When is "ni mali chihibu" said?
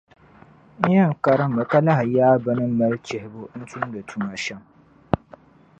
2.57-3.41